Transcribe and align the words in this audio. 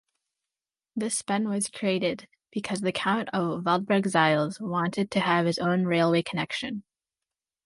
This 0.95 1.21
bend 1.21 1.47
was 1.47 1.69
created 1.69 2.27
because 2.51 2.81
the 2.81 2.91
Count 2.91 3.29
of 3.33 3.61
Waldburg-Zeil’s 3.65 4.59
wanted 4.59 5.11
to 5.11 5.19
have 5.19 5.45
his 5.45 5.59
own 5.59 5.85
railway 5.85 6.23
connection. 6.23 6.81